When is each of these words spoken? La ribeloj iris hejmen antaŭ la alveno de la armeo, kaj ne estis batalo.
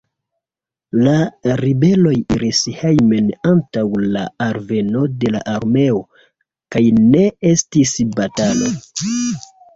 La 1.07 1.51
ribeloj 1.59 2.13
iris 2.35 2.61
hejmen 2.77 3.27
antaŭ 3.51 3.83
la 4.15 4.23
alveno 4.47 5.05
de 5.27 5.35
la 5.37 5.43
armeo, 5.57 6.01
kaj 6.77 6.83
ne 7.13 7.23
estis 7.53 7.95
batalo. 8.19 8.75